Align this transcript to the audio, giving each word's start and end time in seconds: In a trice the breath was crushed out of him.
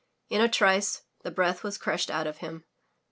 In 0.29 0.41
a 0.41 0.49
trice 0.49 1.03
the 1.21 1.29
breath 1.29 1.63
was 1.63 1.77
crushed 1.77 2.09
out 2.09 2.25
of 2.25 2.37
him. 2.37 2.63